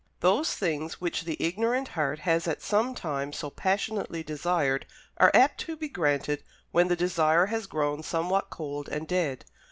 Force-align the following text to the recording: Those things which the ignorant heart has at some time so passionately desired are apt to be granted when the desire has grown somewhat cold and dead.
Those 0.21 0.55
things 0.55 0.99
which 0.99 1.25
the 1.25 1.37
ignorant 1.39 1.89
heart 1.89 2.17
has 2.21 2.47
at 2.47 2.63
some 2.63 2.95
time 2.95 3.31
so 3.31 3.51
passionately 3.51 4.23
desired 4.23 4.87
are 5.17 5.29
apt 5.35 5.59
to 5.65 5.77
be 5.77 5.89
granted 5.89 6.43
when 6.71 6.87
the 6.87 6.95
desire 6.95 7.45
has 7.53 7.67
grown 7.67 8.01
somewhat 8.01 8.49
cold 8.49 8.89
and 8.89 9.07
dead. 9.07 9.45